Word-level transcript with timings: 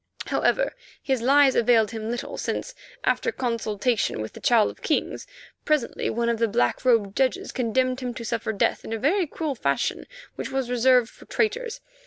However, 0.25 0.73
his 1.03 1.21
lies 1.21 1.53
availed 1.55 1.91
him 1.91 2.09
little, 2.09 2.35
since, 2.35 2.73
after 3.03 3.31
consultation 3.31 4.19
with 4.19 4.33
the 4.33 4.39
Child 4.39 4.71
of 4.71 4.81
Kings, 4.81 5.27
presently 5.63 6.09
one 6.09 6.27
of 6.27 6.39
the 6.39 6.47
black 6.47 6.83
robed 6.83 7.15
judges 7.15 7.51
condemned 7.51 7.99
him 7.99 8.15
to 8.15 8.25
suffer 8.25 8.51
death 8.51 8.83
in 8.83 8.93
a 8.93 8.97
very 8.97 9.27
cruel 9.27 9.53
fashion 9.53 10.07
which 10.37 10.49
was 10.49 10.71
reserved 10.71 11.11
for 11.11 11.25
traitors. 11.25 11.81